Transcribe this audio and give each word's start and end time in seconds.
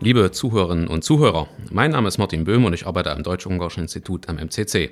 Liebe 0.00 0.30
Zuhörerinnen 0.30 0.88
und 0.88 1.04
Zuhörer, 1.04 1.48
mein 1.70 1.90
Name 1.90 2.08
ist 2.08 2.18
Martin 2.18 2.44
Böhm 2.44 2.66
und 2.66 2.74
ich 2.74 2.86
arbeite 2.86 3.10
am 3.12 3.22
Deutsch-Ungarischen 3.22 3.84
Institut 3.84 4.28
am 4.28 4.36
MCC. 4.36 4.90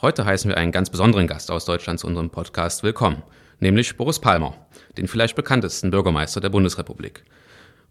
Heute 0.00 0.24
heißen 0.24 0.48
wir 0.48 0.56
einen 0.56 0.70
ganz 0.70 0.90
besonderen 0.90 1.26
Gast 1.26 1.50
aus 1.50 1.64
Deutschland 1.64 1.98
zu 1.98 2.06
unserem 2.06 2.30
Podcast 2.30 2.84
willkommen, 2.84 3.24
nämlich 3.58 3.96
Boris 3.96 4.20
Palmer, 4.20 4.54
den 4.96 5.08
vielleicht 5.08 5.34
bekanntesten 5.34 5.90
Bürgermeister 5.90 6.40
der 6.40 6.50
Bundesrepublik. 6.50 7.24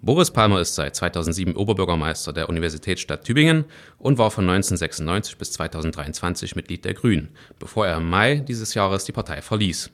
Boris 0.01 0.31
Palmer 0.31 0.61
ist 0.61 0.75
seit 0.75 0.95
2007 0.95 1.53
Oberbürgermeister 1.57 2.31
der 2.31 2.47
Universitätsstadt 2.47 3.25
Tübingen 3.25 3.65
und 3.97 4.17
war 4.17 4.31
von 4.31 4.45
1996 4.45 5.37
bis 5.37 5.51
2023 5.51 6.55
Mitglied 6.55 6.85
der 6.85 6.93
Grünen, 6.93 7.27
bevor 7.59 7.87
er 7.87 7.97
im 7.97 8.09
Mai 8.09 8.35
dieses 8.35 8.73
Jahres 8.73 9.03
die 9.03 9.11
Partei 9.11 9.41
verließ. 9.41 9.91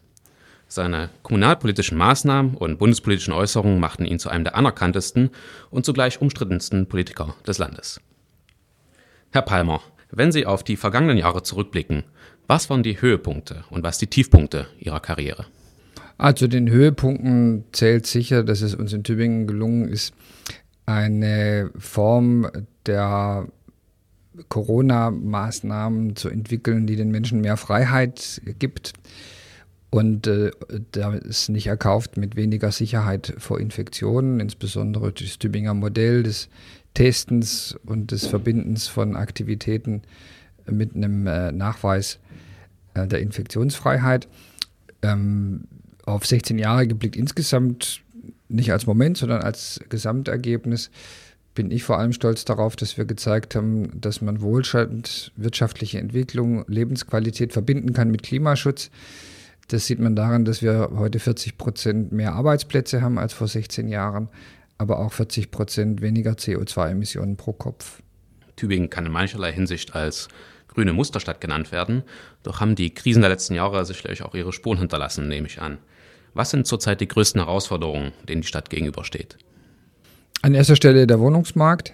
Seine 0.74 1.12
kommunalpolitischen 1.22 2.00
Maßnahmen 2.00 2.56
und 2.56 2.80
bundespolitischen 2.80 3.32
Äußerungen 3.32 3.80
machten 3.80 4.06
ihn 4.06 4.18
zu 4.18 4.30
einem 4.30 4.44
der 4.44 4.56
anerkanntesten 4.56 5.30
und 5.70 5.86
zugleich 5.86 6.20
umstrittensten 6.20 6.88
Politiker 6.88 7.36
des 7.46 7.60
Landes. 7.60 8.02
Herr 9.32 9.44
Palmer, 9.44 9.82
wenn 10.10 10.32
Sie 10.32 10.48
auf 10.48 10.64
die 10.64 10.76
vergangenen 10.76 11.20
Jahre 11.20 11.44
zurückblicken, 11.44 12.06
was 12.48 12.72
waren 12.72 12.82
die 12.82 13.00
Höhepunkte 13.00 13.66
und 13.70 13.84
was 13.84 14.00
die 14.00 14.08
Tiefpunkte 14.08 14.66
Ihrer 14.80 15.00
Karriere? 15.00 15.46
Also 16.18 16.48
den 16.48 16.68
Höhepunkten 16.68 17.66
zählt 17.72 18.08
sicher, 18.08 18.44
dass 18.44 18.62
es 18.62 18.74
uns 18.74 18.94
in 18.94 19.04
Tübingen 19.04 19.46
gelungen 19.46 19.88
ist, 19.88 20.16
eine 20.88 21.70
Form 21.78 22.50
der 22.88 23.48
Corona-Maßnahmen 24.50 26.16
zu 26.16 26.30
entwickeln, 26.30 26.88
die 26.88 26.96
den 26.96 27.12
Menschen 27.12 27.42
mehr 27.42 27.58
Freiheit 27.58 28.42
gibt 28.58 28.94
und 29.94 30.26
äh, 30.26 30.50
da 30.92 31.14
ist 31.14 31.50
nicht 31.50 31.68
erkauft 31.68 32.18
mit 32.18 32.36
weniger 32.36 32.72
Sicherheit 32.72 33.36
vor 33.38 33.60
Infektionen, 33.60 34.40
insbesondere 34.40 35.12
das 35.12 35.38
Tübinger 35.38 35.76
Modell 35.76 36.24
des 36.24 36.50
Testens 36.96 37.78
und 37.86 38.10
des 38.10 38.26
Verbindens 38.26 38.88
von 38.88 39.16
Aktivitäten 39.16 40.02
mit 40.66 40.96
einem 40.96 41.28
äh, 41.28 41.52
Nachweis 41.52 42.18
äh, 42.96 43.06
der 43.06 43.20
Infektionsfreiheit. 43.20 44.28
Ähm, 45.04 45.66
auf 46.06 46.26
16 46.26 46.58
Jahre 46.58 46.88
geblickt 46.88 47.16
insgesamt, 47.16 48.02
nicht 48.50 48.72
als 48.72 48.88
Moment, 48.88 49.18
sondern 49.20 49.44
als 49.44 49.80
Gesamtergebnis, 49.90 50.90
bin 51.54 51.70
ich 51.70 51.84
vor 51.84 52.00
allem 52.00 52.14
stolz 52.14 52.46
darauf, 52.46 52.76
dass 52.76 52.98
wir 52.98 53.06
gezeigt 53.06 53.54
haben, 53.54 54.02
dass 54.02 54.22
man 54.22 54.42
Wohlstand, 54.42 55.32
wirtschaftliche 55.36 56.00
Entwicklung, 56.00 56.66
Lebensqualität 56.68 57.54
verbinden 57.54 57.94
kann 57.94 58.10
mit 58.10 58.24
Klimaschutz. 58.24 58.90
Das 59.68 59.86
sieht 59.88 60.00
man 60.00 60.16
daran, 60.16 60.46
dass 60.46 60.62
wir 60.62 60.92
heute 60.96 61.20
40 61.20 61.58
Prozent 61.58 62.12
mehr 62.12 62.34
Arbeitsplätze 62.34 63.02
haben 63.02 63.18
als 63.18 63.34
vor 63.34 63.48
16 63.48 63.88
Jahren, 63.88 64.30
aber 64.78 65.00
auch 65.00 65.14
40 65.14 65.52
Prozent 65.52 66.02
weniger 66.02 66.34
CO2-Emissionen 66.34 67.38
pro 67.38 67.54
Kopf. 67.54 68.02
Tübingen 68.56 68.90
kann 68.90 69.06
in 69.06 69.12
mancherlei 69.12 69.52
Hinsicht 69.52 69.96
als 69.96 70.28
grüne 70.68 70.94
Musterstadt 70.94 71.40
genannt 71.40 71.72
werden, 71.72 72.04
doch 72.44 72.60
haben 72.60 72.76
die 72.76 72.94
Krisen 72.94 73.22
der 73.22 73.30
letzten 73.30 73.54
Jahre 73.54 73.86
sicherlich 73.86 74.24
auch 74.24 74.36
ihre 74.36 74.54
Spuren 74.54 74.80
hinterlassen, 74.80 75.28
nehme 75.28 75.48
ich 75.48 75.62
an. 75.62 75.78
Was 76.34 76.50
sind 76.50 76.66
zurzeit 76.66 77.00
die 77.00 77.08
größten 77.08 77.42
Herausforderungen, 77.42 78.12
denen 78.28 78.42
die 78.42 78.48
Stadt 78.48 78.70
gegenübersteht? 78.70 79.38
An 80.42 80.56
erster 80.56 80.76
Stelle 80.76 81.08
der 81.08 81.20
Wohnungsmarkt. 81.20 81.94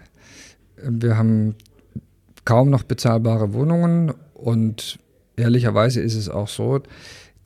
Wir 0.81 1.17
haben 1.17 1.55
kaum 2.45 2.69
noch 2.69 2.83
bezahlbare 2.83 3.53
Wohnungen 3.53 4.13
und 4.33 4.97
ehrlicherweise 5.35 6.01
ist 6.01 6.15
es 6.15 6.29
auch 6.29 6.47
so, 6.47 6.81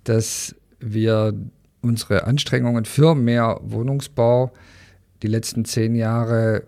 dass 0.04 0.56
wir 0.80 1.34
unsere 1.82 2.26
Anstrengungen 2.26 2.86
für 2.86 3.16
mehr 3.16 3.60
Wohnungsbau 3.64 4.52
die 5.22 5.28
letzten 5.28 5.66
zehn 5.66 5.96
Jahre 5.96 6.64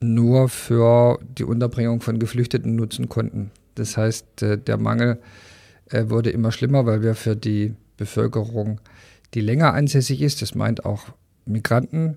nur 0.00 0.48
für 0.48 1.18
die 1.38 1.44
Unterbringung 1.44 2.00
von 2.00 2.18
Geflüchteten 2.18 2.74
nutzen 2.74 3.08
konnten. 3.08 3.50
Das 3.74 3.96
heißt, 3.96 4.42
äh, 4.42 4.58
der 4.58 4.76
Mangel 4.76 5.18
äh, 5.90 6.08
wurde 6.08 6.30
immer 6.30 6.52
schlimmer, 6.52 6.86
weil 6.86 7.02
wir 7.02 7.14
für 7.14 7.36
die 7.36 7.74
Bevölkerung, 7.96 8.80
die 9.34 9.40
länger 9.40 9.74
ansässig 9.74 10.20
ist, 10.22 10.42
das 10.42 10.54
meint 10.54 10.84
auch 10.84 11.04
Migranten, 11.46 12.16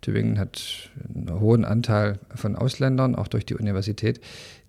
Tübingen 0.00 0.38
hat 0.38 0.90
einen 1.12 1.40
hohen 1.40 1.64
Anteil 1.64 2.20
von 2.34 2.54
Ausländern, 2.54 3.16
auch 3.16 3.26
durch 3.26 3.44
die 3.44 3.56
Universität, 3.56 4.20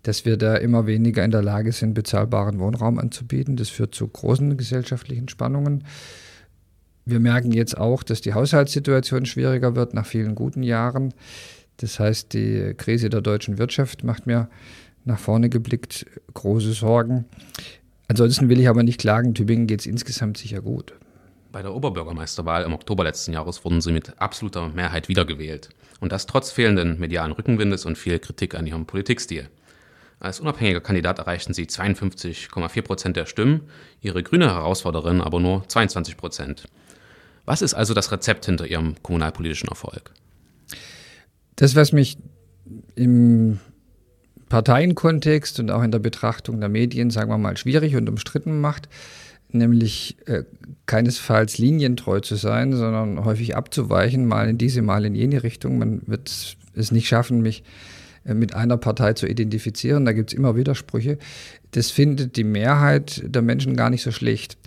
dass 0.03 0.25
wir 0.25 0.37
da 0.37 0.55
immer 0.55 0.87
weniger 0.87 1.23
in 1.23 1.31
der 1.31 1.41
Lage 1.41 1.71
sind, 1.71 1.93
bezahlbaren 1.93 2.59
Wohnraum 2.59 2.99
anzubieten. 2.99 3.57
Das 3.57 3.69
führt 3.69 3.93
zu 3.93 4.07
großen 4.07 4.57
gesellschaftlichen 4.57 5.27
Spannungen. 5.27 5.83
Wir 7.05 7.19
merken 7.19 7.51
jetzt 7.51 7.77
auch, 7.77 8.03
dass 8.03 8.21
die 8.21 8.33
Haushaltssituation 8.33 9.25
schwieriger 9.25 9.75
wird 9.75 9.93
nach 9.93 10.05
vielen 10.05 10.35
guten 10.35 10.63
Jahren. 10.63 11.13
Das 11.77 11.99
heißt, 11.99 12.33
die 12.33 12.73
Krise 12.77 13.09
der 13.09 13.21
deutschen 13.21 13.57
Wirtschaft 13.57 14.03
macht 14.03 14.27
mir 14.27 14.49
nach 15.05 15.19
vorne 15.19 15.49
geblickt 15.49 16.05
große 16.33 16.73
Sorgen. 16.73 17.25
Ansonsten 18.07 18.49
will 18.49 18.59
ich 18.59 18.69
aber 18.69 18.83
nicht 18.83 18.99
klagen, 18.99 19.33
Tübingen 19.33 19.67
geht 19.67 19.81
es 19.81 19.85
insgesamt 19.85 20.37
sicher 20.37 20.61
gut. 20.61 20.93
Bei 21.51 21.61
der 21.63 21.73
Oberbürgermeisterwahl 21.73 22.63
im 22.63 22.73
Oktober 22.73 23.03
letzten 23.03 23.33
Jahres 23.33 23.65
wurden 23.65 23.81
sie 23.81 23.91
mit 23.91 24.19
absoluter 24.21 24.69
Mehrheit 24.69 25.09
wiedergewählt. 25.09 25.69
Und 25.99 26.11
das 26.11 26.27
trotz 26.27 26.51
fehlenden 26.51 26.99
medialen 26.99 27.31
Rückenwindes 27.31 27.85
und 27.85 27.97
viel 27.97 28.19
Kritik 28.19 28.55
an 28.55 28.67
ihrem 28.67 28.85
Politikstil. 28.85 29.49
Als 30.19 30.41
unabhängiger 30.41 30.81
Kandidat 30.81 31.19
erreichten 31.19 31.53
sie 31.53 31.63
52,4 31.63 32.81
Prozent 32.81 33.15
der 33.15 33.25
Stimmen, 33.25 33.61
ihre 34.01 34.21
grüne 34.21 34.47
Herausforderin 34.47 35.21
aber 35.21 35.39
nur 35.39 35.67
22 35.67 36.17
Prozent. 36.17 36.65
Was 37.45 37.61
ist 37.61 37.73
also 37.73 37.93
das 37.93 38.11
Rezept 38.11 38.45
hinter 38.45 38.67
ihrem 38.67 38.95
kommunalpolitischen 39.01 39.69
Erfolg? 39.69 40.11
Das, 41.55 41.75
was 41.75 41.93
mich 41.93 42.17
im 42.95 43.59
Parteienkontext 44.49 45.59
und 45.59 45.71
auch 45.71 45.83
in 45.83 45.91
der 45.91 45.99
Betrachtung 45.99 46.59
der 46.59 46.69
Medien, 46.69 47.11
sagen 47.11 47.31
wir 47.31 47.37
mal, 47.37 47.55
schwierig 47.55 47.95
und 47.95 48.09
umstritten 48.09 48.59
macht, 48.59 48.89
nämlich 49.51 50.17
äh, 50.27 50.43
keinesfalls 50.85 51.57
linientreu 51.57 52.19
zu 52.19 52.35
sein, 52.35 52.73
sondern 52.73 53.23
häufig 53.23 53.55
abzuweichen, 53.55 54.25
mal 54.25 54.49
in 54.49 54.57
diese, 54.57 54.81
mal 54.81 55.05
in 55.05 55.15
jene 55.15 55.43
Richtung. 55.43 55.77
Man 55.79 56.01
wird 56.07 56.57
es 56.75 56.91
nicht 56.91 57.07
schaffen, 57.07 57.41
mich 57.41 57.61
äh, 57.61 57.98
mit 58.33 58.53
einer 58.53 58.77
Partei 58.77 59.13
zu 59.13 59.27
identifizieren. 59.27 60.05
Da 60.05 60.13
gibt 60.13 60.31
es 60.31 60.37
immer 60.37 60.55
Widersprüche. 60.55 61.17
Das 61.71 61.91
findet 61.91 62.35
die 62.35 62.43
Mehrheit 62.43 63.21
der 63.25 63.41
Menschen 63.41 63.75
gar 63.75 63.89
nicht 63.89 64.03
so 64.03 64.11
schlecht. 64.11 64.57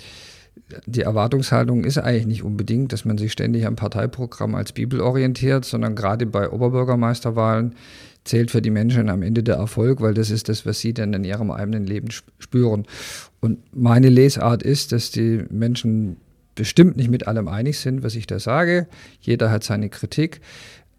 Die 0.87 1.03
Erwartungshaltung 1.03 1.85
ist 1.85 1.99
eigentlich 1.99 2.27
nicht 2.27 2.43
unbedingt, 2.43 2.93
dass 2.93 3.05
man 3.05 3.19
sich 3.19 3.33
ständig 3.33 3.67
am 3.67 3.77
Parteiprogramm 3.77 4.55
als 4.55 4.73
Bibel 4.73 5.01
orientiert, 5.01 5.65
sondern 5.65 5.95
gerade 5.95 6.27
bei 6.27 6.51
Oberbürgermeisterwahlen 6.51 7.75
zählt 8.25 8.51
für 8.51 8.63
die 8.63 8.71
Menschen 8.71 9.09
am 9.09 9.23
Ende 9.23 9.43
der 9.43 9.57
Erfolg, 9.57 10.01
weil 10.01 10.15
das 10.15 10.31
ist 10.31 10.49
das, 10.49 10.65
was 10.65 10.81
sie 10.81 10.95
dann 10.95 11.13
in 11.13 11.25
ihrem 11.25 11.51
eigenen 11.51 11.85
Leben 11.85 12.09
spüren. 12.39 12.87
Und 13.41 13.59
meine 13.75 14.09
Lesart 14.09 14.63
ist, 14.63 14.93
dass 14.93 15.11
die 15.11 15.45
Menschen 15.51 16.17
bestimmt 16.55 16.97
nicht 16.97 17.11
mit 17.11 17.27
allem 17.27 17.49
einig 17.49 17.79
sind, 17.79 18.03
was 18.03 18.15
ich 18.15 18.27
da 18.27 18.39
sage. 18.39 18.87
Jeder 19.21 19.51
hat 19.51 19.65
seine 19.65 19.89
Kritik. 19.89 20.41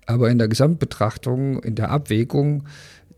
Aber 0.05 0.29
in 0.29 0.37
der 0.37 0.47
Gesamtbetrachtung, 0.47 1.61
in 1.63 1.75
der 1.75 1.89
Abwägung 1.89 2.63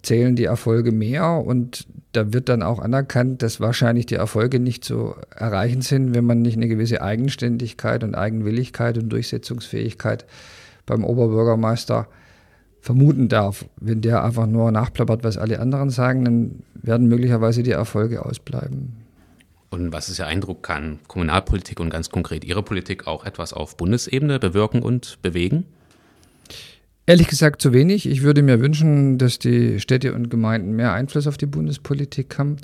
zählen 0.05 0.35
die 0.35 0.45
Erfolge 0.45 0.91
mehr 0.91 1.43
und 1.43 1.87
da 2.11 2.31
wird 2.31 2.47
dann 2.47 2.61
auch 2.61 2.79
anerkannt, 2.79 3.41
dass 3.41 3.59
wahrscheinlich 3.59 4.05
die 4.05 4.15
Erfolge 4.15 4.59
nicht 4.59 4.85
zu 4.85 5.15
erreichen 5.35 5.81
sind, 5.81 6.13
wenn 6.13 6.25
man 6.25 6.41
nicht 6.41 6.57
eine 6.57 6.67
gewisse 6.67 7.01
Eigenständigkeit 7.01 8.03
und 8.03 8.15
Eigenwilligkeit 8.15 8.97
und 8.97 9.09
Durchsetzungsfähigkeit 9.09 10.25
beim 10.85 11.03
Oberbürgermeister 11.03 12.07
vermuten 12.81 13.27
darf. 13.27 13.65
Wenn 13.77 14.01
der 14.01 14.23
einfach 14.23 14.45
nur 14.45 14.71
nachplappert, 14.71 15.23
was 15.23 15.38
alle 15.38 15.59
anderen 15.59 15.89
sagen, 15.89 16.23
dann 16.23 16.63
werden 16.75 17.07
möglicherweise 17.07 17.63
die 17.63 17.71
Erfolge 17.71 18.23
ausbleiben. 18.23 18.93
Und 19.71 19.91
was 19.91 20.07
ist 20.07 20.19
Ihr 20.19 20.27
Eindruck, 20.27 20.63
kann 20.63 20.99
Kommunalpolitik 21.07 21.79
und 21.79 21.89
ganz 21.89 22.09
konkret 22.09 22.45
Ihre 22.45 22.63
Politik 22.63 23.07
auch 23.07 23.25
etwas 23.25 23.51
auf 23.51 23.75
Bundesebene 23.75 24.39
bewirken 24.39 24.83
und 24.83 25.17
bewegen? 25.21 25.65
Ehrlich 27.07 27.27
gesagt 27.27 27.61
zu 27.61 27.71
wenig. 27.71 28.09
Ich 28.09 28.23
würde 28.23 28.41
mir 28.41 28.59
wünschen, 28.59 29.19
dass 29.19 29.37
die 29.37 29.79
Städte 29.79 30.13
und 30.13 30.31
Gemeinden 30.31 30.75
mehr 30.75 30.93
Einfluss 30.93 31.27
auf 31.27 31.37
die 31.37 31.45
Bundespolitik 31.45 32.39
haben. 32.39 32.57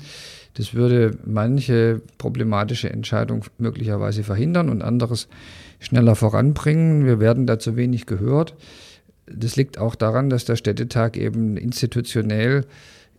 Das 0.54 0.74
würde 0.74 1.16
manche 1.24 2.02
problematische 2.18 2.90
Entscheidung 2.90 3.44
möglicherweise 3.58 4.24
verhindern 4.24 4.68
und 4.68 4.82
anderes 4.82 5.28
schneller 5.78 6.16
voranbringen. 6.16 7.06
Wir 7.06 7.20
werden 7.20 7.46
da 7.46 7.60
zu 7.60 7.76
wenig 7.76 8.06
gehört. 8.06 8.56
Das 9.26 9.54
liegt 9.54 9.78
auch 9.78 9.94
daran, 9.94 10.28
dass 10.28 10.44
der 10.44 10.56
Städtetag 10.56 11.16
eben 11.16 11.56
institutionell 11.56 12.66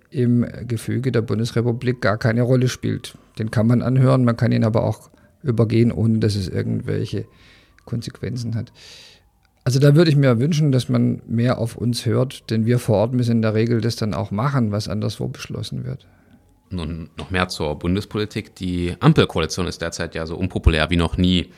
im 0.09 0.45
Gefüge 0.67 1.13
der 1.13 1.21
Bundesrepublik 1.21 2.01
gar 2.01 2.17
keine 2.17 2.41
Rolle 2.41 2.67
spielt. 2.67 3.17
Den 3.39 3.49
kann 3.49 3.65
man 3.65 3.81
anhören, 3.81 4.25
man 4.25 4.37
kann 4.37 4.51
ihn 4.51 4.65
aber 4.65 4.83
auch 4.83 5.09
übergehen, 5.41 5.91
ohne 5.91 6.19
dass 6.19 6.35
es 6.35 6.49
irgendwelche 6.49 7.25
Konsequenzen 7.85 8.55
hat. 8.55 8.71
Also 9.65 9.79
da 9.79 9.95
würde 9.95 10.11
ich 10.11 10.17
mir 10.17 10.39
wünschen, 10.39 10.71
dass 10.71 10.89
man 10.89 11.21
mehr 11.25 11.57
auf 11.57 11.77
uns 11.77 12.05
hört, 12.05 12.49
denn 12.49 12.65
wir 12.65 12.79
vor 12.79 12.97
Ort 12.97 13.13
müssen 13.13 13.31
in 13.31 13.41
der 13.41 13.53
Regel 13.53 13.79
das 13.79 13.95
dann 13.95 14.13
auch 14.13 14.31
machen, 14.31 14.71
was 14.71 14.89
anderswo 14.89 15.27
beschlossen 15.29 15.85
wird. 15.85 16.05
Nun 16.69 17.09
noch 17.17 17.31
mehr 17.31 17.47
zur 17.47 17.77
Bundespolitik. 17.79 18.55
Die 18.55 18.95
Ampelkoalition 18.99 19.67
ist 19.67 19.81
derzeit 19.81 20.15
ja 20.15 20.25
so 20.25 20.35
unpopulär 20.35 20.89
wie 20.89 20.97
noch 20.97 21.17
nie. 21.17 21.51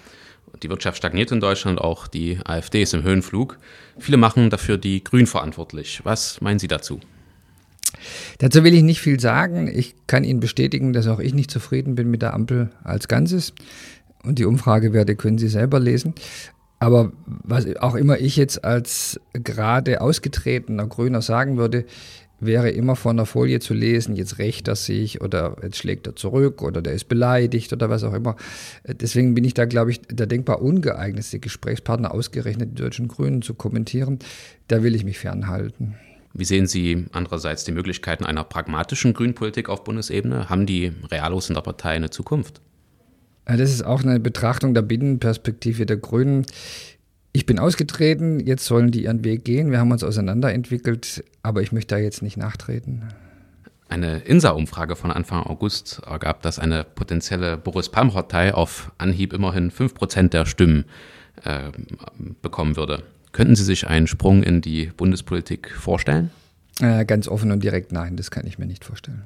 Die 0.62 0.70
Wirtschaft 0.70 0.98
stagniert 0.98 1.32
in 1.32 1.40
Deutschland, 1.40 1.82
auch 1.82 2.08
die 2.08 2.40
AfD 2.46 2.82
ist 2.84 2.94
im 2.94 3.04
Höhenflug. 3.04 3.58
Viele 3.98 4.18
machen 4.18 4.50
dafür 4.50 4.78
die 4.78 5.04
Grünen 5.04 5.28
verantwortlich. 5.28 6.02
Was 6.04 6.42
meinen 6.42 6.60
Sie 6.60 6.68
dazu? 6.68 7.00
Dazu 8.38 8.64
will 8.64 8.74
ich 8.74 8.84
nicht 8.84 9.02
viel 9.02 9.20
sagen. 9.20 9.68
Ich 9.74 9.96
kann 10.08 10.24
Ihnen 10.24 10.40
bestätigen, 10.40 10.94
dass 10.94 11.08
auch 11.08 11.20
ich 11.20 11.34
nicht 11.34 11.50
zufrieden 11.50 11.96
bin 11.96 12.10
mit 12.12 12.22
der 12.22 12.34
Ampel 12.34 12.70
als 12.84 13.08
Ganzes. 13.08 13.54
Und 14.24 14.40
die 14.40 14.46
Umfragewerte 14.46 15.16
können 15.16 15.38
Sie 15.38 15.48
selber 15.48 15.80
lesen. 15.80 16.14
Aber 16.80 17.12
was 17.26 17.74
auch 17.78 17.96
immer 17.96 18.20
ich 18.20 18.36
jetzt 18.36 18.64
als 18.64 19.20
gerade 19.34 20.02
ausgetretener 20.02 20.88
Grüner 20.88 21.22
sagen 21.22 21.58
würde, 21.58 21.86
wäre 22.40 22.70
immer 22.70 22.96
von 22.96 23.18
der 23.18 23.26
Folie 23.26 23.60
zu 23.60 23.74
lesen, 23.74 24.16
jetzt 24.16 24.40
rächt 24.40 24.68
er 24.68 24.76
sich 24.76 25.22
oder 25.22 25.56
jetzt 25.64 25.78
schlägt 25.78 26.06
er 26.08 26.16
zurück 26.16 26.62
oder 26.62 26.82
der 26.82 26.94
ist 26.94 27.06
beleidigt 27.06 27.72
oder 27.72 27.90
was 27.90 28.04
auch 28.04 28.14
immer. 28.14 28.36
Deswegen 28.86 29.34
bin 29.34 29.44
ich 29.46 29.54
da, 29.54 29.66
glaube 29.66 29.92
ich, 29.92 30.02
der 30.02 30.28
denkbar 30.28 30.62
ungeeignetste 30.62 31.40
Gesprächspartner 31.40 32.14
ausgerechnet 32.14 32.72
die 32.72 32.82
deutschen 32.82 33.08
Grünen 33.08 33.42
zu 33.42 33.54
kommentieren. 33.54 34.20
Da 34.68 34.84
will 34.84 34.96
ich 34.96 35.06
mich 35.06 35.18
fernhalten. 35.18 35.96
Wie 36.34 36.46
sehen 36.46 36.68
Sie 36.68 37.06
andererseits 37.14 37.64
die 37.64 37.72
Möglichkeiten 37.72 38.26
einer 38.26 38.44
pragmatischen 38.44 39.14
Grünpolitik 39.14 39.70
auf 39.70 39.86
Bundesebene? 39.86 40.50
Haben 40.50 40.66
die 40.66 40.92
Realos 41.10 41.48
in 41.48 41.56
der 41.56 41.62
Partei 41.62 41.92
eine 41.92 42.10
Zukunft? 42.10 42.60
Das 43.46 43.72
ist 43.72 43.86
auch 43.86 44.04
eine 44.04 44.20
Betrachtung 44.20 44.74
der 44.74 44.82
Binnenperspektive 44.82 45.86
der 45.86 45.98
Grünen. 45.98 46.46
Ich 47.32 47.46
bin 47.46 47.60
ausgetreten, 47.60 48.40
jetzt 48.40 48.66
sollen 48.66 48.92
die 48.92 49.04
ihren 49.04 49.24
Weg 49.24 49.46
gehen. 49.46 49.70
Wir 49.70 49.80
haben 49.80 49.92
uns 49.92 50.04
auseinanderentwickelt, 50.04 51.24
aber 51.44 51.62
ich 51.62 51.72
möchte 51.72 51.96
da 51.96 52.02
jetzt 52.02 52.22
nicht 52.22 52.38
nachtreten. 52.38 53.04
Eine 53.88 54.20
INSA-Umfrage 54.20 54.96
von 54.96 55.12
Anfang 55.12 55.44
August 55.44 56.02
ergab, 56.08 56.42
dass 56.42 56.58
eine 56.58 56.84
potenzielle 56.84 57.58
Boris-Palmer-Partei 57.58 58.54
auf 58.54 58.92
Anhieb 58.98 59.32
immerhin 59.32 59.70
5% 59.70 60.30
der 60.30 60.46
Stimmen 60.46 60.86
äh, 61.44 61.72
bekommen 62.42 62.78
würde. 62.78 63.04
Könnten 63.32 63.56
Sie 63.56 63.64
sich 63.64 63.88
einen 63.88 64.08
Sprung 64.08 64.42
in 64.42 64.62
die 64.62 64.88
Bundespolitik 64.96 65.70
vorstellen? 65.72 66.32
Äh, 66.80 67.06
ganz 67.06 67.28
offen 67.28 67.52
und 67.52 67.64
direkt 67.64 67.92
nein, 67.92 68.16
das 68.16 68.32
kann 68.32 68.48
ich 68.48 68.58
mir 68.58 68.66
nicht 68.66 68.86
vorstellen. 68.86 69.24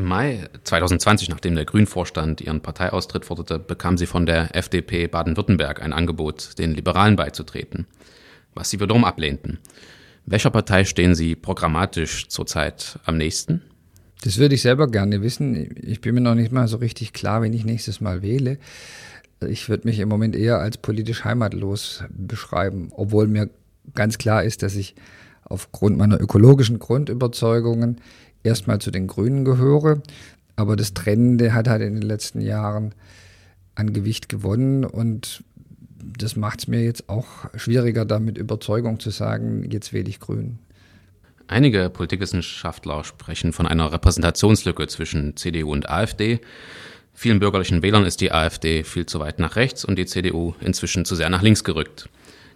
Im 0.00 0.06
Mai 0.06 0.48
2020, 0.64 1.28
nachdem 1.28 1.56
der 1.56 1.66
Grünvorstand 1.66 2.40
ihren 2.40 2.62
Parteiaustritt 2.62 3.26
forderte, 3.26 3.58
bekam 3.58 3.98
sie 3.98 4.06
von 4.06 4.24
der 4.24 4.56
FDP 4.56 5.08
Baden-Württemberg 5.08 5.82
ein 5.82 5.92
Angebot, 5.92 6.58
den 6.58 6.74
Liberalen 6.74 7.16
beizutreten, 7.16 7.86
was 8.54 8.70
sie 8.70 8.80
wiederum 8.80 9.04
ablehnten. 9.04 9.58
Welcher 10.24 10.48
Partei 10.48 10.86
stehen 10.86 11.14
Sie 11.14 11.36
programmatisch 11.36 12.28
zurzeit 12.28 12.98
am 13.04 13.18
nächsten? 13.18 13.60
Das 14.22 14.38
würde 14.38 14.54
ich 14.54 14.62
selber 14.62 14.86
gerne 14.86 15.20
wissen. 15.20 15.76
Ich 15.82 16.00
bin 16.00 16.14
mir 16.14 16.22
noch 16.22 16.34
nicht 16.34 16.50
mal 16.50 16.66
so 16.66 16.78
richtig 16.78 17.12
klar, 17.12 17.42
wenn 17.42 17.52
ich 17.52 17.66
nächstes 17.66 18.00
Mal 18.00 18.22
wähle. 18.22 18.56
Ich 19.46 19.68
würde 19.68 19.86
mich 19.86 19.98
im 19.98 20.08
Moment 20.08 20.34
eher 20.34 20.60
als 20.60 20.78
politisch 20.78 21.24
heimatlos 21.24 22.04
beschreiben, 22.08 22.88
obwohl 22.92 23.26
mir 23.26 23.50
ganz 23.94 24.16
klar 24.16 24.44
ist, 24.44 24.62
dass 24.62 24.76
ich 24.76 24.94
aufgrund 25.50 25.98
meiner 25.98 26.20
ökologischen 26.20 26.78
Grundüberzeugungen 26.78 28.00
erstmal 28.42 28.80
zu 28.80 28.90
den 28.90 29.06
Grünen 29.06 29.44
gehöre. 29.44 30.02
Aber 30.56 30.76
das 30.76 30.94
Trennende 30.94 31.52
hat 31.52 31.68
halt 31.68 31.82
in 31.82 31.94
den 31.94 32.02
letzten 32.02 32.40
Jahren 32.40 32.94
an 33.74 33.92
Gewicht 33.92 34.28
gewonnen 34.28 34.84
und 34.84 35.44
das 36.02 36.36
macht 36.36 36.60
es 36.60 36.68
mir 36.68 36.82
jetzt 36.82 37.08
auch 37.08 37.26
schwieriger, 37.54 38.04
da 38.04 38.18
mit 38.18 38.38
Überzeugung 38.38 39.00
zu 39.00 39.10
sagen, 39.10 39.70
jetzt 39.70 39.92
wähle 39.92 40.08
ich 40.08 40.20
Grün. 40.20 40.58
Einige 41.46 41.90
Politikwissenschaftler 41.90 43.04
sprechen 43.04 43.52
von 43.52 43.66
einer 43.66 43.92
Repräsentationslücke 43.92 44.86
zwischen 44.86 45.36
CDU 45.36 45.72
und 45.72 45.90
AfD. 45.90 46.40
Vielen 47.12 47.40
bürgerlichen 47.40 47.82
Wählern 47.82 48.06
ist 48.06 48.20
die 48.20 48.32
AfD 48.32 48.84
viel 48.84 49.04
zu 49.04 49.18
weit 49.18 49.40
nach 49.40 49.56
rechts 49.56 49.84
und 49.84 49.96
die 49.96 50.06
CDU 50.06 50.54
inzwischen 50.60 51.04
zu 51.04 51.16
sehr 51.16 51.28
nach 51.28 51.42
links 51.42 51.64
gerückt. 51.64 52.08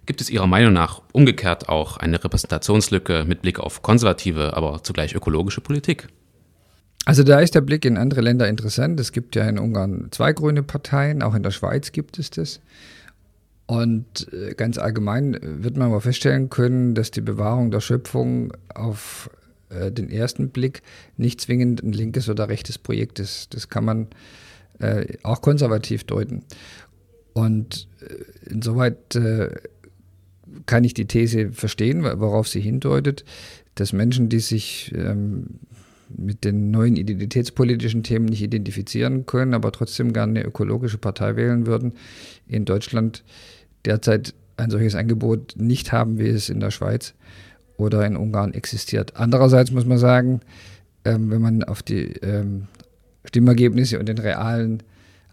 Gibt 0.06 0.20
es 0.20 0.30
Ihrer 0.30 0.46
Meinung 0.46 0.72
nach 0.72 1.02
umgekehrt 1.12 1.68
auch 1.68 1.96
eine 1.96 2.22
Repräsentationslücke 2.22 3.24
mit 3.26 3.42
Blick 3.42 3.58
auf 3.58 3.82
konservative, 3.82 4.56
aber 4.56 4.82
zugleich 4.82 5.14
ökologische 5.14 5.60
Politik? 5.60 6.08
Also 7.06 7.22
da 7.22 7.40
ist 7.40 7.54
der 7.54 7.60
Blick 7.60 7.84
in 7.84 7.98
andere 7.98 8.20
Länder 8.20 8.48
interessant. 8.48 8.98
Es 8.98 9.12
gibt 9.12 9.36
ja 9.36 9.46
in 9.48 9.58
Ungarn 9.58 10.08
zwei 10.10 10.32
grüne 10.32 10.62
Parteien, 10.62 11.22
auch 11.22 11.34
in 11.34 11.42
der 11.42 11.50
Schweiz 11.50 11.92
gibt 11.92 12.18
es 12.18 12.30
das. 12.30 12.60
Und 13.66 14.32
äh, 14.32 14.54
ganz 14.54 14.78
allgemein 14.78 15.38
wird 15.40 15.76
man 15.76 15.88
aber 15.88 16.00
feststellen 16.00 16.50
können, 16.50 16.94
dass 16.94 17.10
die 17.10 17.22
Bewahrung 17.22 17.70
der 17.70 17.80
Schöpfung 17.80 18.52
auf 18.74 19.30
äh, 19.70 19.90
den 19.90 20.10
ersten 20.10 20.50
Blick 20.50 20.82
nicht 21.16 21.40
zwingend 21.40 21.82
ein 21.82 21.92
linkes 21.92 22.28
oder 22.28 22.48
rechtes 22.48 22.78
Projekt 22.78 23.18
ist. 23.18 23.54
Das 23.54 23.68
kann 23.70 23.84
man 23.84 24.08
äh, 24.80 25.16
auch 25.22 25.40
konservativ 25.40 26.04
deuten. 26.04 26.42
Und 27.32 27.88
äh, 28.00 28.50
insoweit 28.50 29.14
äh, 29.16 29.50
kann 30.66 30.84
ich 30.84 30.94
die 30.94 31.06
These 31.06 31.52
verstehen, 31.52 32.02
worauf 32.02 32.48
sie 32.48 32.60
hindeutet, 32.60 33.24
dass 33.74 33.92
Menschen, 33.92 34.28
die 34.28 34.40
sich 34.40 34.92
ähm, 34.94 35.58
mit 36.16 36.44
den 36.44 36.70
neuen 36.70 36.96
identitätspolitischen 36.96 38.02
Themen 38.02 38.26
nicht 38.26 38.42
identifizieren 38.42 39.26
können, 39.26 39.54
aber 39.54 39.72
trotzdem 39.72 40.12
gerne 40.12 40.40
eine 40.40 40.48
ökologische 40.48 40.98
Partei 40.98 41.36
wählen 41.36 41.66
würden, 41.66 41.94
in 42.46 42.64
Deutschland 42.64 43.24
derzeit 43.84 44.34
ein 44.56 44.70
solches 44.70 44.94
Angebot 44.94 45.54
nicht 45.56 45.92
haben, 45.92 46.18
wie 46.18 46.28
es 46.28 46.48
in 46.48 46.60
der 46.60 46.70
Schweiz 46.70 47.14
oder 47.76 48.06
in 48.06 48.16
Ungarn 48.16 48.54
existiert. 48.54 49.16
Andererseits 49.16 49.72
muss 49.72 49.84
man 49.84 49.98
sagen, 49.98 50.40
ähm, 51.04 51.30
wenn 51.30 51.42
man 51.42 51.64
auf 51.64 51.82
die 51.82 52.12
ähm, 52.22 52.68
Stimmergebnisse 53.24 53.98
und 53.98 54.08
den 54.08 54.18
realen 54.18 54.82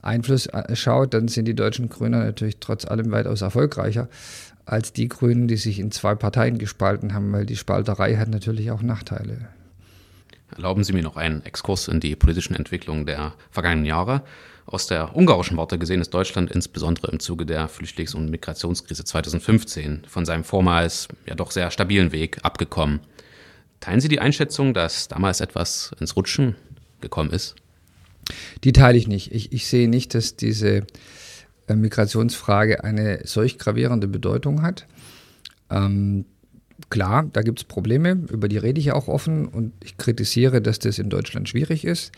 Einfluss 0.01 0.47
äh, 0.47 0.75
schaut, 0.75 1.13
dann 1.13 1.27
sind 1.27 1.45
die 1.45 1.55
deutschen 1.55 1.89
Grünen 1.89 2.23
natürlich 2.23 2.57
trotz 2.59 2.85
allem 2.85 3.11
weitaus 3.11 3.41
erfolgreicher 3.41 4.09
als 4.65 4.93
die 4.93 5.09
Grünen, 5.09 5.47
die 5.47 5.57
sich 5.57 5.79
in 5.79 5.91
zwei 5.91 6.15
Parteien 6.15 6.57
gespalten 6.57 7.13
haben, 7.13 7.31
weil 7.33 7.45
die 7.45 7.57
Spalterei 7.57 8.15
hat 8.15 8.29
natürlich 8.29 8.71
auch 8.71 8.81
Nachteile. 8.81 9.49
Erlauben 10.55 10.83
Sie 10.83 10.93
mir 10.93 11.03
noch 11.03 11.17
einen 11.17 11.45
Exkurs 11.45 11.87
in 11.87 11.99
die 11.99 12.15
politischen 12.15 12.55
Entwicklungen 12.55 13.05
der 13.05 13.33
vergangenen 13.49 13.85
Jahre. 13.85 14.21
Aus 14.65 14.87
der 14.87 15.15
ungarischen 15.15 15.57
Warte 15.57 15.79
gesehen 15.79 16.01
ist 16.01 16.13
Deutschland 16.13 16.51
insbesondere 16.51 17.11
im 17.11 17.19
Zuge 17.19 17.45
der 17.45 17.67
Flüchtlings- 17.67 18.15
und 18.15 18.29
Migrationskrise 18.29 19.03
2015 19.03 20.03
von 20.07 20.25
seinem 20.25 20.43
vormals 20.43 21.07
ja 21.25 21.35
doch 21.35 21.51
sehr 21.51 21.71
stabilen 21.71 22.11
Weg 22.11 22.39
abgekommen. 22.43 22.99
Teilen 23.79 24.01
Sie 24.01 24.09
die 24.09 24.19
Einschätzung, 24.19 24.73
dass 24.73 25.07
damals 25.07 25.41
etwas 25.41 25.91
ins 25.99 26.15
Rutschen 26.15 26.55
gekommen 26.99 27.31
ist? 27.31 27.55
Die 28.63 28.73
teile 28.73 28.97
ich 28.97 29.07
nicht. 29.07 29.33
Ich, 29.33 29.51
ich 29.51 29.67
sehe 29.67 29.89
nicht, 29.89 30.13
dass 30.13 30.35
diese 30.35 30.83
äh, 31.67 31.75
Migrationsfrage 31.75 32.83
eine 32.83 33.21
solch 33.25 33.57
gravierende 33.57 34.07
Bedeutung 34.07 34.61
hat. 34.61 34.87
Ähm, 35.69 36.25
klar, 36.89 37.29
da 37.31 37.41
gibt 37.41 37.59
es 37.59 37.63
Probleme, 37.65 38.11
über 38.29 38.47
die 38.47 38.57
rede 38.57 38.79
ich 38.79 38.91
auch 38.91 39.07
offen 39.07 39.47
und 39.47 39.73
ich 39.83 39.97
kritisiere, 39.97 40.61
dass 40.61 40.79
das 40.79 40.99
in 40.99 41.09
Deutschland 41.09 41.49
schwierig 41.49 41.85
ist, 41.85 42.11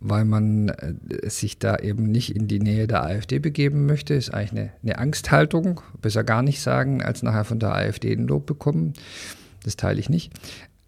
weil 0.00 0.24
man 0.24 0.68
äh, 0.68 1.28
sich 1.28 1.58
da 1.58 1.76
eben 1.76 2.04
nicht 2.04 2.34
in 2.34 2.48
die 2.48 2.60
Nähe 2.60 2.86
der 2.86 3.04
AfD 3.04 3.38
begeben 3.38 3.86
möchte. 3.86 4.14
Ist 4.14 4.32
eigentlich 4.32 4.52
eine, 4.52 4.72
eine 4.82 4.98
Angsthaltung, 4.98 5.80
besser 6.00 6.24
gar 6.24 6.42
nicht 6.42 6.60
sagen, 6.60 7.02
als 7.02 7.22
nachher 7.22 7.44
von 7.44 7.58
der 7.58 7.74
AfD 7.74 8.12
ein 8.12 8.26
Lob 8.26 8.46
bekommen. 8.46 8.94
Das 9.64 9.76
teile 9.76 9.98
ich 9.98 10.08
nicht. 10.08 10.32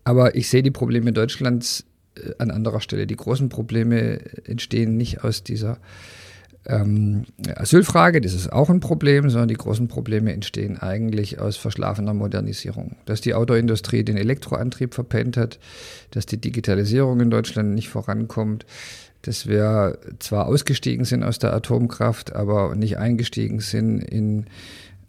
Aber 0.04 0.36
ich 0.36 0.48
sehe 0.48 0.62
die 0.62 0.70
Probleme 0.70 1.12
Deutschlands 1.12 1.84
an 2.38 2.50
anderer 2.50 2.80
Stelle. 2.80 3.06
Die 3.06 3.16
großen 3.16 3.48
Probleme 3.48 4.20
entstehen 4.44 4.96
nicht 4.96 5.24
aus 5.24 5.42
dieser 5.42 5.78
ähm, 6.66 7.24
Asylfrage, 7.54 8.20
das 8.20 8.34
ist 8.34 8.52
auch 8.52 8.68
ein 8.68 8.80
Problem, 8.80 9.30
sondern 9.30 9.48
die 9.48 9.54
großen 9.54 9.88
Probleme 9.88 10.32
entstehen 10.32 10.78
eigentlich 10.78 11.40
aus 11.40 11.56
verschlafener 11.56 12.14
Modernisierung. 12.14 12.96
Dass 13.06 13.20
die 13.20 13.34
Autoindustrie 13.34 14.04
den 14.04 14.18
Elektroantrieb 14.18 14.94
verpennt 14.94 15.36
hat, 15.36 15.58
dass 16.10 16.26
die 16.26 16.36
Digitalisierung 16.36 17.20
in 17.20 17.30
Deutschland 17.30 17.74
nicht 17.74 17.88
vorankommt, 17.88 18.66
dass 19.22 19.46
wir 19.46 19.98
zwar 20.18 20.46
ausgestiegen 20.46 21.04
sind 21.04 21.22
aus 21.22 21.38
der 21.38 21.54
Atomkraft, 21.54 22.34
aber 22.34 22.74
nicht 22.74 22.98
eingestiegen 22.98 23.60
sind 23.60 24.00
in 24.00 24.46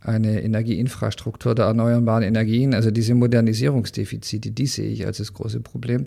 eine 0.01 0.41
Energieinfrastruktur 0.41 1.55
der 1.55 1.65
erneuerbaren 1.65 2.23
Energien. 2.23 2.73
Also 2.73 2.89
diese 2.89 3.15
Modernisierungsdefizite, 3.15 4.51
die 4.51 4.65
sehe 4.67 4.89
ich 4.89 5.05
als 5.05 5.17
das 5.17 5.33
große 5.33 5.59
Problem. 5.59 6.05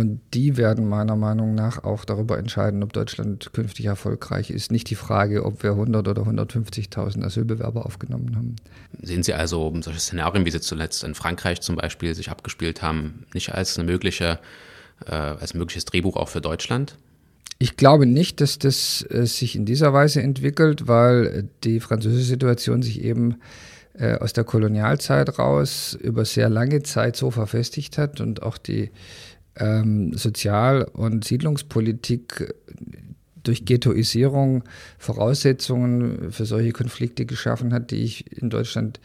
Und 0.00 0.22
die 0.32 0.56
werden 0.56 0.88
meiner 0.88 1.14
Meinung 1.14 1.54
nach 1.54 1.84
auch 1.84 2.06
darüber 2.06 2.38
entscheiden, 2.38 2.82
ob 2.82 2.94
Deutschland 2.94 3.52
künftig 3.52 3.84
erfolgreich 3.84 4.48
ist. 4.48 4.72
Nicht 4.72 4.88
die 4.88 4.94
Frage, 4.94 5.44
ob 5.44 5.62
wir 5.62 5.72
100 5.72 6.08
oder 6.08 6.22
150.000 6.22 7.22
Asylbewerber 7.22 7.84
aufgenommen 7.84 8.34
haben. 8.34 8.56
Sehen 9.02 9.22
Sie 9.22 9.34
also 9.34 9.70
solche 9.82 10.00
Szenarien, 10.00 10.46
wie 10.46 10.50
sie 10.52 10.62
zuletzt 10.62 11.04
in 11.04 11.14
Frankreich 11.14 11.60
zum 11.60 11.76
Beispiel 11.76 12.14
sich 12.14 12.30
abgespielt 12.30 12.80
haben, 12.80 13.26
nicht 13.34 13.52
als 13.52 13.78
eine 13.78 13.92
mögliche 13.92 14.38
äh, 15.06 15.12
als 15.12 15.52
mögliches 15.52 15.84
Drehbuch 15.84 16.16
auch 16.16 16.30
für 16.30 16.40
Deutschland? 16.40 16.96
Ich 17.58 17.76
glaube 17.76 18.06
nicht, 18.06 18.40
dass 18.40 18.58
das 18.58 19.04
äh, 19.10 19.26
sich 19.26 19.54
in 19.54 19.66
dieser 19.66 19.92
Weise 19.92 20.22
entwickelt, 20.22 20.88
weil 20.88 21.50
die 21.62 21.78
französische 21.78 22.24
Situation 22.24 22.80
sich 22.80 23.02
eben 23.02 23.36
äh, 23.98 24.14
aus 24.14 24.32
der 24.32 24.44
Kolonialzeit 24.44 25.38
raus 25.38 25.98
über 26.00 26.24
sehr 26.24 26.48
lange 26.48 26.82
Zeit 26.84 27.16
so 27.16 27.30
verfestigt 27.30 27.98
hat 27.98 28.20
und 28.22 28.42
auch 28.42 28.56
die 28.56 28.90
ähm, 29.60 30.12
Sozial- 30.14 30.84
und 30.84 31.24
Siedlungspolitik 31.24 32.54
durch 33.42 33.64
Ghettoisierung 33.64 34.64
Voraussetzungen 34.98 36.32
für 36.32 36.44
solche 36.44 36.72
Konflikte 36.72 37.26
geschaffen 37.26 37.72
hat, 37.72 37.90
die 37.90 38.02
ich 38.02 38.40
in 38.40 38.50
Deutschland 38.50 39.00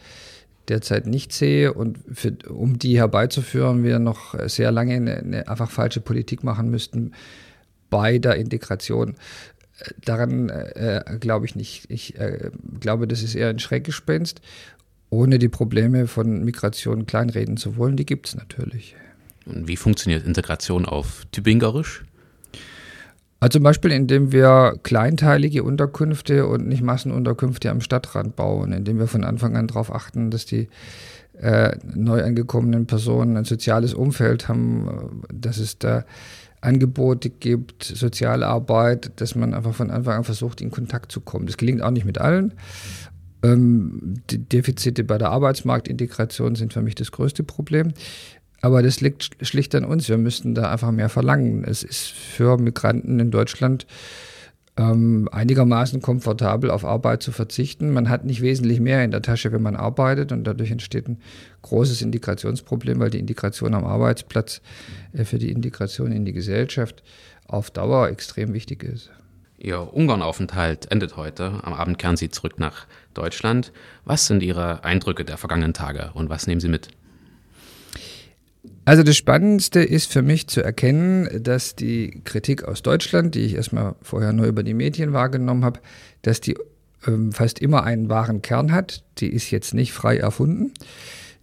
derzeit 0.68 1.06
nicht 1.06 1.32
sehe. 1.32 1.72
Und 1.72 1.98
für, 2.12 2.32
um 2.48 2.78
die 2.78 2.98
herbeizuführen, 2.98 3.84
wir 3.84 3.98
noch 3.98 4.34
sehr 4.48 4.72
lange 4.72 4.94
eine, 4.94 5.16
eine 5.16 5.48
einfach 5.48 5.70
falsche 5.70 6.00
Politik 6.00 6.42
machen 6.44 6.70
müssten 6.70 7.12
bei 7.88 8.18
der 8.18 8.36
Integration. 8.36 9.14
Daran 10.04 10.48
äh, 10.48 11.18
glaube 11.20 11.46
ich 11.46 11.54
nicht. 11.54 11.84
Ich 11.90 12.18
äh, 12.18 12.50
glaube, 12.80 13.06
das 13.06 13.22
ist 13.22 13.34
eher 13.34 13.50
ein 13.50 13.58
Schreckgespenst, 13.58 14.40
ohne 15.10 15.38
die 15.38 15.48
Probleme 15.48 16.06
von 16.06 16.44
Migration 16.44 17.06
kleinreden 17.06 17.56
zu 17.56 17.76
wollen. 17.76 17.96
Die 17.96 18.06
gibt 18.06 18.28
es 18.28 18.34
natürlich. 18.34 18.96
Wie 19.46 19.76
funktioniert 19.76 20.26
Integration 20.26 20.84
auf 20.84 21.24
Tübingerisch? 21.30 22.04
Also 23.38 23.58
zum 23.58 23.62
Beispiel, 23.62 23.92
indem 23.92 24.32
wir 24.32 24.78
kleinteilige 24.82 25.62
Unterkünfte 25.62 26.46
und 26.46 26.66
nicht 26.66 26.82
Massenunterkünfte 26.82 27.70
am 27.70 27.80
Stadtrand 27.80 28.34
bauen, 28.34 28.72
indem 28.72 28.98
wir 28.98 29.06
von 29.06 29.24
Anfang 29.24 29.56
an 29.56 29.68
darauf 29.68 29.94
achten, 29.94 30.30
dass 30.30 30.46
die 30.46 30.68
äh, 31.40 31.76
neu 31.94 32.24
angekommenen 32.24 32.86
Personen 32.86 33.36
ein 33.36 33.44
soziales 33.44 33.94
Umfeld 33.94 34.48
haben, 34.48 35.22
dass 35.32 35.58
es 35.58 35.78
da 35.78 36.04
Angebote 36.62 37.30
gibt, 37.30 37.84
Sozialarbeit, 37.84 39.20
dass 39.20 39.34
man 39.34 39.54
einfach 39.54 39.74
von 39.74 39.90
Anfang 39.90 40.16
an 40.16 40.24
versucht, 40.24 40.60
in 40.60 40.70
Kontakt 40.70 41.12
zu 41.12 41.20
kommen. 41.20 41.46
Das 41.46 41.56
gelingt 41.58 41.82
auch 41.82 41.90
nicht 41.90 42.06
mit 42.06 42.18
allen. 42.18 42.54
Ähm, 43.42 44.14
die 44.30 44.38
Defizite 44.38 45.04
bei 45.04 45.18
der 45.18 45.30
Arbeitsmarktintegration 45.30 46.56
sind 46.56 46.72
für 46.72 46.82
mich 46.82 46.94
das 46.94 47.12
größte 47.12 47.42
Problem. 47.42 47.92
Aber 48.62 48.82
das 48.82 49.00
liegt 49.00 49.36
schlicht 49.42 49.74
an 49.74 49.84
uns. 49.84 50.08
Wir 50.08 50.18
müssten 50.18 50.54
da 50.54 50.70
einfach 50.70 50.90
mehr 50.90 51.08
verlangen. 51.08 51.64
Es 51.64 51.82
ist 51.82 52.08
für 52.08 52.56
Migranten 52.58 53.20
in 53.20 53.30
Deutschland 53.30 53.86
ähm, 54.78 55.28
einigermaßen 55.32 56.02
komfortabel 56.02 56.70
auf 56.70 56.84
Arbeit 56.84 57.22
zu 57.22 57.32
verzichten. 57.32 57.92
Man 57.92 58.08
hat 58.08 58.24
nicht 58.24 58.42
wesentlich 58.42 58.80
mehr 58.80 59.04
in 59.04 59.10
der 59.10 59.22
Tasche, 59.22 59.52
wenn 59.52 59.62
man 59.62 59.76
arbeitet 59.76 60.32
und 60.32 60.44
dadurch 60.44 60.70
entsteht 60.70 61.08
ein 61.08 61.18
großes 61.62 62.02
Integrationsproblem, 62.02 62.98
weil 63.00 63.10
die 63.10 63.18
Integration 63.18 63.74
am 63.74 63.84
Arbeitsplatz 63.84 64.60
äh, 65.12 65.24
für 65.24 65.38
die 65.38 65.50
Integration 65.50 66.12
in 66.12 66.24
die 66.24 66.32
Gesellschaft 66.32 67.02
auf 67.46 67.70
Dauer 67.70 68.08
extrem 68.08 68.52
wichtig 68.52 68.82
ist. 68.82 69.10
Ihr 69.58 69.94
Ungarnaufenthalt 69.94 70.90
endet 70.90 71.16
heute. 71.16 71.60
Am 71.62 71.72
Abend 71.72 71.98
kehren 71.98 72.18
Sie 72.18 72.28
zurück 72.28 72.58
nach 72.58 72.86
Deutschland. 73.14 73.72
Was 74.04 74.26
sind 74.26 74.42
Ihre 74.42 74.84
Eindrücke 74.84 75.24
der 75.24 75.38
vergangenen 75.38 75.72
Tage 75.72 76.10
und 76.12 76.28
was 76.28 76.46
nehmen 76.46 76.60
Sie 76.60 76.68
mit? 76.68 76.88
Also 78.86 79.02
das 79.02 79.16
Spannendste 79.16 79.80
ist 79.80 80.12
für 80.12 80.22
mich 80.22 80.46
zu 80.46 80.62
erkennen, 80.62 81.42
dass 81.42 81.74
die 81.74 82.20
Kritik 82.22 82.62
aus 82.62 82.82
Deutschland, 82.82 83.34
die 83.34 83.40
ich 83.40 83.56
erstmal 83.56 83.96
vorher 84.00 84.32
nur 84.32 84.46
über 84.46 84.62
die 84.62 84.74
Medien 84.74 85.12
wahrgenommen 85.12 85.64
habe, 85.64 85.80
dass 86.22 86.40
die 86.40 86.56
ähm, 87.04 87.32
fast 87.32 87.58
immer 87.58 87.82
einen 87.82 88.08
wahren 88.08 88.42
Kern 88.42 88.70
hat. 88.70 89.02
Die 89.18 89.26
ist 89.26 89.50
jetzt 89.50 89.74
nicht 89.74 89.92
frei 89.92 90.18
erfunden. 90.18 90.72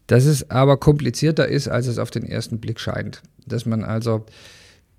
Dass 0.08 0.24
es 0.24 0.52
aber 0.52 0.78
komplizierter 0.78 1.46
ist, 1.50 1.68
als 1.68 1.88
es 1.88 1.98
auf 1.98 2.12
den 2.12 2.24
ersten 2.24 2.60
Blick 2.60 2.80
scheint. 2.80 3.22
Dass 3.46 3.66
man 3.66 3.84
also 3.84 4.26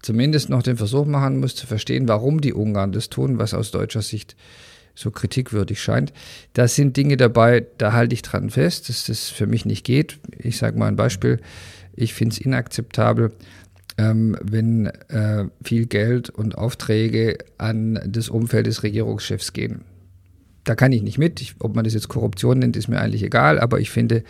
zumindest 0.03 0.51
noch 0.51 0.63
den 0.63 0.77
Versuch 0.77 1.07
machen 1.07 1.41
muss 1.41 1.55
zu 1.55 1.67
verstehen, 1.67 2.09
warum 2.09 2.43
die 2.43 2.53
Ungarn 2.53 2.93
das 2.93 3.09
tun, 3.09 3.39
was 3.39 3.55
aus 3.55 3.71
deutscher 3.71 4.03
Sicht 4.03 4.37
so 4.95 5.11
kritikwürdig 5.11 5.83
scheint. 5.83 6.13
Da 6.53 6.69
sind 6.69 6.99
Dinge 6.99 7.17
dabei, 7.17 7.67
da 7.79 7.95
halte 7.95 8.13
ich 8.13 8.21
dran 8.21 8.51
fest, 8.51 8.91
dass 8.91 9.07
das 9.07 9.31
für 9.31 9.47
mich 9.47 9.65
nicht 9.65 9.85
geht. 9.85 10.19
Ich 10.39 10.59
sage 10.59 10.79
mal 10.79 10.89
ein 10.89 10.97
Beispiel. 10.97 11.41
Ich 11.97 12.15
finde 12.15 12.35
es 12.35 12.41
inakzeptabel, 12.41 13.33
ähm, 13.97 14.37
wenn 14.43 14.87
äh, 14.87 15.47
viel 15.63 15.87
Geld 15.87 16.31
und 16.31 16.59
Aufträge 16.59 17.39
an 17.59 18.01
das 18.07 18.29
Umfeld 18.29 18.67
des 18.67 18.83
Regierungschefs 18.83 19.53
gehen. 19.53 19.83
Da 20.65 20.75
kann 20.75 20.93
ich 20.93 21.03
nicht 21.03 21.19
mit. 21.19 21.41
Ich, 21.41 21.57
ob 21.61 21.75
man 21.75 21.85
das 21.85 21.95
jetzt 21.95 22.09
Korruption 22.09 22.59
nennt, 22.59 22.77
ist 22.77 22.89
mir 22.89 23.01
eigentlich 23.01 23.23
egal, 23.23 23.61
aber 23.61 23.81
ich 23.81 23.91
finde, 23.91 24.25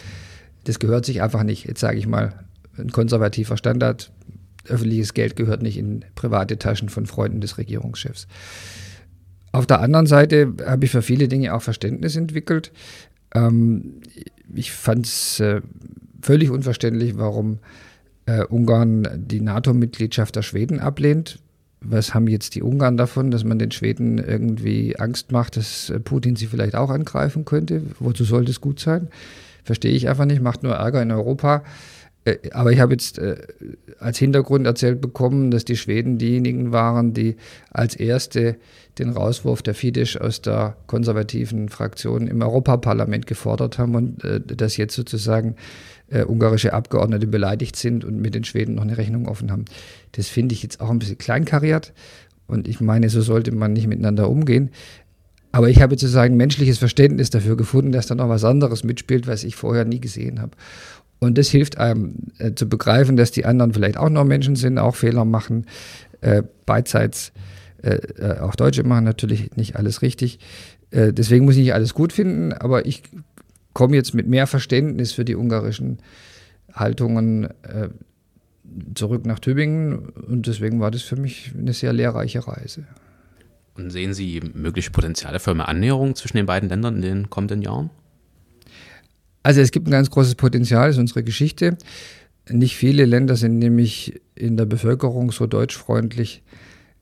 das 0.65 0.79
gehört 0.79 1.07
sich 1.07 1.23
einfach 1.23 1.45
nicht. 1.45 1.67
Jetzt 1.67 1.81
sage 1.81 1.99
ich 1.99 2.07
mal, 2.07 2.45
ein 2.77 2.91
konservativer 2.91 3.57
Standard. 3.57 4.11
Öffentliches 4.67 5.15
Geld 5.15 5.37
gehört 5.37 5.63
nicht 5.63 5.79
in 5.79 6.05
private 6.15 6.59
Taschen 6.59 6.89
von 6.89 7.07
Freunden 7.07 7.41
des 7.41 7.59
Regierungschefs. 7.59 8.27
Auf 9.53 9.67
der 9.67 9.81
anderen 9.81 10.07
Seite 10.07 10.53
habe 10.67 10.87
ich 10.87 10.91
für 10.91 11.03
viele 11.03 11.29
Dinge 11.29 11.55
auch 11.55 11.63
Verständnis 11.63 12.17
entwickelt. 12.17 12.73
Ähm, 13.35 14.01
ich 14.53 14.73
fand 14.73 15.07
es 15.07 15.39
äh, 15.39 15.61
völlig 16.25 16.51
unverständlich, 16.51 17.19
warum 17.19 17.59
äh, 18.27 18.45
Ungarn 18.45 19.07
die 19.17 19.41
NATO-Mitgliedschaft 19.41 20.35
der 20.35 20.43
Schweden 20.43 20.81
ablehnt. 20.81 21.39
Was 21.81 22.15
haben 22.15 22.29
jetzt 22.29 22.55
die 22.55 22.63
Ungarn 22.63 22.97
davon, 22.97 23.31
dass 23.31 23.45
man 23.45 23.59
den 23.59 23.71
Schweden 23.71 24.17
irgendwie 24.19 24.97
Angst 24.99 25.33
macht, 25.33 25.59
dass 25.59 25.91
äh, 25.91 26.01
Putin 26.01 26.35
sie 26.35 26.47
vielleicht 26.47 26.75
auch 26.75 26.91
angreifen 26.91 27.45
könnte? 27.45 27.83
Wozu 27.99 28.25
sollte 28.25 28.51
es 28.51 28.63
gut 28.63 28.81
sein? 28.81 29.09
Verstehe 29.65 29.93
ich 29.93 30.09
einfach 30.09 30.25
nicht, 30.25 30.41
macht 30.41 30.63
nur 30.63 30.75
Ärger 30.75 31.03
in 31.03 31.13
Europa. 31.13 31.63
Äh, 32.25 32.37
aber 32.53 32.73
ich 32.73 32.81
habe 32.81 32.95
jetzt 32.95 33.19
äh, 33.19 33.37
als 33.99 34.17
Hintergrund 34.17 34.67
erzählt 34.67 35.03
bekommen, 35.03 35.51
dass 35.51 35.67
die 35.67 35.77
Schweden 35.77 36.17
diejenigen 36.17 36.73
waren, 36.73 37.13
die 37.13 37.37
als 37.71 37.95
erste 37.95 38.57
den 38.99 39.11
Rauswurf 39.11 39.61
der 39.61 39.75
Fidesz 39.75 40.17
aus 40.17 40.41
der 40.41 40.79
konservativen 40.87 41.69
Fraktion 41.69 42.29
im 42.29 42.41
Europaparlament 42.41 43.27
gefordert 43.27 43.79
haben 43.79 43.97
und 43.97 44.23
dass 44.47 44.77
jetzt 44.77 44.95
sozusagen 44.95 45.57
äh, 46.09 46.25
ungarische 46.25 46.73
Abgeordnete 46.73 47.27
beleidigt 47.27 47.77
sind 47.77 48.05
und 48.05 48.21
mit 48.21 48.35
den 48.35 48.45
Schweden 48.45 48.75
noch 48.75 48.83
eine 48.83 48.99
Rechnung 48.99 49.29
offen 49.29 49.51
haben. 49.51 49.65
Das 50.13 50.29
finde 50.29 50.55
ich 50.55 50.63
jetzt 50.63 50.81
auch 50.81 50.91
ein 50.91 50.99
bisschen 50.99 51.19
kleinkariert 51.19 51.93
und 52.47 52.69
ich 52.69 52.81
meine, 52.81 53.09
so 53.09 53.23
sollte 53.23 53.53
man 53.53 53.73
nicht 53.73 53.87
miteinander 53.87 54.29
umgehen. 54.29 54.71
Aber 55.53 55.69
ich 55.69 55.81
habe 55.81 55.95
sozusagen 55.95 56.37
menschliches 56.37 56.79
Verständnis 56.79 57.31
dafür 57.31 57.57
gefunden, 57.57 57.93
dass 57.93 58.07
da 58.07 58.17
noch 58.17 58.29
was 58.29 58.45
anderes 58.45 58.83
mitspielt, 58.83 59.27
was 59.29 59.45
ich 59.45 59.55
vorher 59.55 59.85
nie 59.85 60.01
gesehen 60.01 60.41
habe. 60.41 60.53
Und 61.21 61.39
das 61.39 61.49
hilft 61.49 61.79
einem 61.79 62.17
äh, 62.39 62.55
zu 62.55 62.69
begreifen, 62.69 63.17
dass 63.17 63.31
die 63.31 63.45
anderen 63.45 63.73
vielleicht 63.73 63.97
auch 63.97 64.11
noch 64.11 64.25
Menschen 64.25 64.57
sind, 64.57 64.79
auch 64.79 64.97
Fehler 64.97 65.25
machen, 65.25 65.67
äh, 66.21 66.43
beidseits 66.67 67.33
äh, 67.83 67.95
äh 67.95 68.41
auch 68.41 68.57
Deutsche 68.57 68.83
machen 68.83 69.05
natürlich 69.05 69.57
nicht 69.57 69.77
alles 69.77 70.03
richtig. 70.03 70.41
Äh, 70.91 71.13
deswegen 71.13 71.45
muss 71.45 71.55
ich 71.55 71.63
nicht 71.63 71.75
alles 71.75 71.95
gut 71.95 72.13
finden, 72.13 72.53
aber 72.53 72.85
ich 72.85 73.05
komme 73.75 73.97
jetzt 73.97 74.15
mit 74.15 74.27
mehr 74.27 74.47
Verständnis 74.47 75.13
für 75.13 75.25
die 75.25 75.37
ungarischen 75.37 75.99
Haltungen 76.73 77.45
äh, 77.63 77.91
zurück 78.95 79.27
nach 79.27 79.39
Tübingen 79.39 80.09
und 80.09 80.47
deswegen 80.47 80.81
war 80.81 80.91
das 80.91 81.03
für 81.03 81.17
mich 81.17 81.53
eine 81.57 81.73
sehr 81.73 81.93
lehrreiche 81.93 82.47
Reise. 82.47 82.85
Und 83.75 83.91
sehen 83.91 84.15
Sie 84.15 84.41
mögliche 84.55 84.91
Potenziale 84.91 85.41
für 85.41 85.51
eine 85.51 85.69
Annäherung 85.69 86.15
zwischen 86.15 86.37
den 86.37 86.47
beiden 86.47 86.69
Ländern 86.69 86.97
in 86.97 87.03
den 87.03 87.31
kommenden 87.31 87.61
Jahren? 87.61 87.91
Also 89.43 89.61
es 89.61 89.73
gibt 89.73 89.89
ein 89.89 89.91
ganz 89.91 90.11
großes 90.11 90.37
Potenzial, 90.37 90.87
das 90.87 90.97
ist 90.97 91.01
unsere 91.01 91.25
Geschichte. 91.25 91.77
Nicht 92.49 92.77
viele 92.77 93.05
Länder 93.05 93.37
sind 93.37 93.59
nämlich 93.59 94.21
in 94.35 94.57
der 94.57 94.65
Bevölkerung 94.65 95.33
so 95.33 95.47
deutschfreundlich 95.47 96.43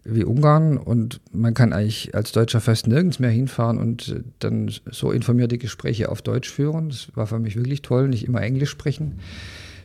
wie 0.04 0.24
Ungarn 0.24 0.78
und 0.78 1.20
man 1.32 1.54
kann 1.54 1.72
eigentlich 1.72 2.14
als 2.14 2.32
Deutscher 2.32 2.60
fast 2.60 2.86
nirgends 2.88 3.18
mehr 3.18 3.30
hinfahren 3.30 3.78
und 3.78 4.22
dann 4.40 4.70
so 4.90 5.12
informierte 5.12 5.58
Gespräche 5.58 6.10
auf 6.10 6.22
Deutsch 6.22 6.50
führen. 6.50 6.88
Das 6.88 7.08
war 7.14 7.26
für 7.26 7.38
mich 7.38 7.56
wirklich 7.56 7.82
toll, 7.82 8.08
nicht 8.08 8.26
immer 8.26 8.42
Englisch 8.42 8.70
sprechen 8.70 9.20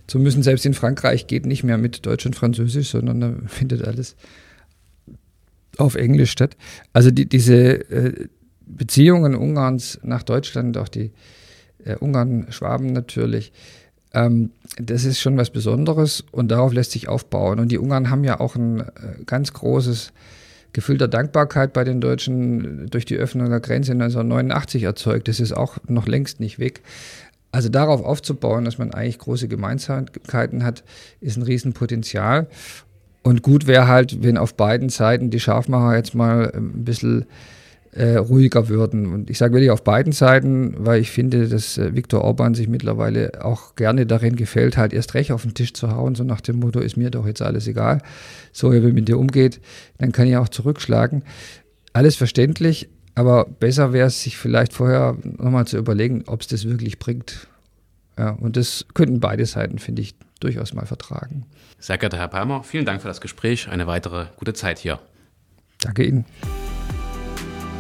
zu 0.08 0.20
müssen. 0.20 0.42
Selbst 0.42 0.66
in 0.66 0.74
Frankreich 0.74 1.28
geht 1.28 1.46
nicht 1.46 1.64
mehr 1.64 1.78
mit 1.78 2.06
Deutsch 2.06 2.26
und 2.26 2.36
Französisch, 2.36 2.90
sondern 2.90 3.22
da 3.22 3.34
findet 3.48 3.88
alles 3.88 4.16
auf 5.78 5.96
Englisch 5.96 6.32
statt. 6.32 6.58
Also 6.94 7.12
die, 7.12 7.28
diese 7.28 7.90
äh, 7.92 8.28
Beziehungen 8.66 9.36
Ungarns 9.36 10.00
nach 10.04 10.24
Deutschland, 10.24 10.78
auch 10.78 10.90
die 10.90 11.12
äh, 11.84 11.96
Ungarn, 11.96 12.48
Schwaben 12.50 12.88
natürlich, 12.88 13.52
ähm, 14.18 14.52
das 14.78 15.06
ist 15.06 15.20
schon 15.20 15.38
was 15.38 15.50
Besonderes 15.50 16.24
und 16.32 16.50
darauf 16.50 16.74
lässt 16.74 16.92
sich 16.92 17.08
aufbauen. 17.08 17.60
Und 17.60 17.72
die 17.72 17.78
Ungarn 17.78 18.10
haben 18.10 18.24
ja 18.24 18.40
auch 18.40 18.56
ein 18.56 18.82
äh, 18.82 18.84
ganz 19.26 19.54
großes 19.54 20.12
Gefühl 20.74 20.98
der 20.98 21.08
Dankbarkeit 21.08 21.74
bei 21.74 21.84
den 21.84 22.02
Deutschen 22.02 22.88
durch 22.90 23.06
die 23.06 23.16
Öffnung 23.16 23.50
der 23.50 23.60
Grenze 23.60 23.94
1989 23.94 24.84
erzeugt. 24.84 25.28
Das 25.28 25.40
ist 25.40 25.54
auch 25.54 25.78
noch 25.88 26.08
längst 26.08 26.40
nicht 26.40 26.60
weg. 26.60 26.82
Also 27.52 27.70
darauf 27.70 28.04
aufzubauen, 28.04 28.66
dass 28.66 28.78
man 28.78 28.94
eigentlich 28.94 29.20
große 29.20 29.48
Gemeinsamkeiten 29.48 30.64
hat, 30.64 30.84
ist 31.22 31.38
ein 31.38 31.44
Riesenpotenzial. 31.44 32.48
Und 33.24 33.42
gut 33.42 33.68
wäre 33.68 33.88
halt, 33.88 34.24
wenn 34.24 34.38
auf 34.38 34.56
beiden 34.56 34.90
Seiten 34.90 35.30
die 35.30 35.40
Scharfmacher 35.40 35.96
jetzt 35.96 36.14
mal 36.16 36.52
ein 36.54 36.84
bisschen 36.86 37.26
äh, 37.98 38.18
ruhiger 38.18 38.70
würden. 38.70 39.12
Und 39.12 39.30
ich 39.30 39.40
sage 39.40 39.54
wirklich 39.54 39.72
auf 39.72 39.84
beiden 39.84 40.12
Seiten, 40.12 40.76
weil 40.78 41.02
ich 41.02 41.10
finde, 41.10 41.48
dass 41.48 41.78
äh, 41.78 41.96
Viktor 41.96 42.24
Orban 42.24 42.54
sich 42.54 42.68
mittlerweile 42.68 43.44
auch 43.44 43.76
gerne 43.76 44.06
darin 44.06 44.36
gefällt, 44.36 44.78
halt 44.78 44.94
erst 44.94 45.16
recht 45.16 45.32
auf 45.32 45.42
den 45.42 45.56
Tisch 45.56 45.74
zu 45.74 45.92
hauen, 45.92 46.14
so 46.14 46.24
nach 46.24 46.42
dem 46.42 46.60
Motto, 46.60 46.80
ist 46.80 46.96
mir 46.96 47.10
doch 47.10 47.26
jetzt 47.26 47.42
alles 47.42 47.68
egal. 47.68 48.02
So, 48.52 48.72
wie 48.72 48.80
mit 48.92 49.08
dir 49.08 49.18
umgeht, 49.18 49.60
dann 49.98 50.12
kann 50.12 50.28
ich 50.28 50.38
auch 50.38 50.50
zurückschlagen. 50.50 51.24
Alles 51.92 52.16
verständlich, 52.16 52.88
aber 53.16 53.46
besser 53.46 53.94
wäre 53.94 54.08
es, 54.08 54.22
sich 54.22 54.38
vielleicht 54.38 54.74
vorher 54.74 55.18
nochmal 55.24 55.66
zu 55.66 55.78
überlegen, 55.78 56.24
ob 56.28 56.42
es 56.42 56.48
das 56.48 56.66
wirklich 56.66 57.00
bringt. 57.00 57.48
Ja, 58.18 58.32
und 58.32 58.58
das 58.58 58.86
könnten 58.94 59.20
beide 59.20 59.46
Seiten, 59.48 59.80
finde 59.80 60.04
ich, 60.04 60.16
durchaus 60.40 60.74
mal 60.74 60.86
vertragen. 60.86 61.46
Sehr 61.80 61.98
geehrter 61.98 62.18
Herr 62.18 62.28
Palmer, 62.28 62.64
vielen 62.64 62.86
Dank 62.86 63.02
für 63.02 63.08
das 63.08 63.22
Gespräch. 63.22 63.70
Eine 63.70 63.88
weitere 63.88 64.26
gute 64.38 64.54
Zeit 64.54 64.78
hier. 64.78 65.00
Danke 65.82 66.04
Ihnen. 66.04 66.26